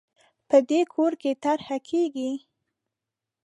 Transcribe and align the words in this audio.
په 0.49 0.57
دې 0.69 0.81
کور 0.93 1.11
کې 1.21 1.31
طرحه 1.43 1.77
کېږي 1.89 2.31